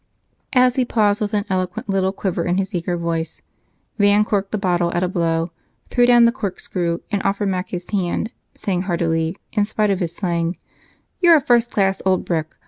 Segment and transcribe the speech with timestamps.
[0.53, 3.43] As he paused with an eloquent little quiver in his eager voice,
[3.99, 5.51] Van corked the bottle at a blow,
[5.91, 10.15] threw down the corkscrew, and offered Mac his hand, saying heartily, in spite of his
[10.15, 10.57] slang:
[11.19, 12.55] "You are a first class old brick!